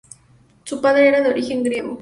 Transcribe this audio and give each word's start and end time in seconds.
Su 0.63 0.81
padre 0.81 1.09
era 1.09 1.21
de 1.21 1.29
origen 1.29 1.61
griego. 1.61 1.89